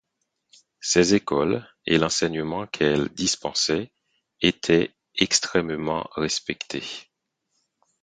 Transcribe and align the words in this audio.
Ces 0.79 1.13
écoles, 1.13 1.63
et 1.85 1.99
l'enseignement 1.99 2.65
qu'elles 2.65 3.09
dispensaient, 3.09 3.91
étaient 4.41 4.95
extrêmement 5.13 6.07
respectées. 6.15 6.87